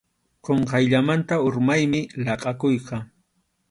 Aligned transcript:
Qunqayllamanta 0.45 1.35
urmaymi 1.47 2.01
laqʼakuyqa. 2.25 2.95